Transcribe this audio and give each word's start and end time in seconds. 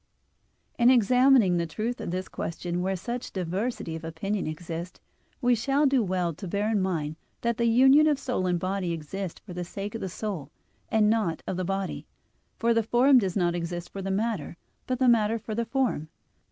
In 0.79 0.89
examining 0.89 1.57
the 1.57 1.67
truth 1.67 2.01
of 2.01 2.09
this 2.09 2.27
question, 2.27 2.81
where 2.81 2.95
such 2.95 3.31
diversity 3.33 3.95
of 3.95 4.03
opinion 4.03 4.47
exists, 4.47 4.99
we 5.41 5.53
shall 5.53 5.85
do 5.85 6.01
well 6.01 6.33
to 6.33 6.47
bear 6.47 6.71
in 6.71 6.81
mind 6.81 7.17
that 7.41 7.57
the 7.57 7.67
union 7.67 8.07
of 8.07 8.17
soul 8.17 8.47
and 8.47 8.59
body 8.59 8.93
exists 8.93 9.39
for 9.45 9.53
the 9.53 9.63
sake 9.63 9.93
of 9.93 10.01
the 10.01 10.09
soul 10.09 10.49
and 10.89 11.07
not 11.07 11.43
of 11.45 11.55
the 11.55 11.63
body; 11.65 12.07
for 12.57 12.73
the 12.73 12.81
form 12.81 13.19
does 13.19 13.35
not 13.37 13.53
exist 13.53 13.91
for 13.91 14.01
the 14.01 14.09
matter, 14.09 14.57
but 14.87 14.97
the 14.97 15.07
matter 15.07 15.37
for 15.37 15.53
the 15.53 15.65
form. 15.65 16.09